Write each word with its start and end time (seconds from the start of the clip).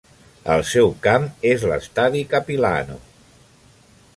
El 0.53 0.63
seu 0.69 0.87
camp 1.03 1.27
és 1.51 1.65
l'estadi 1.73 2.25
Capilano. 2.33 2.99